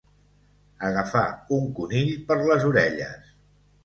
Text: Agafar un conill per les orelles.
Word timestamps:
Agafar 0.87 1.25
un 1.57 1.67
conill 1.79 2.09
per 2.31 2.39
les 2.47 2.65
orelles. 2.71 3.29